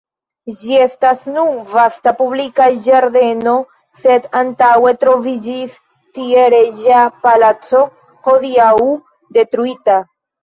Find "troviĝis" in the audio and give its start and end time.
5.05-5.75